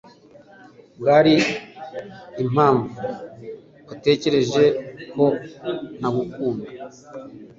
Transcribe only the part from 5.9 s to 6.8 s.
ntakunda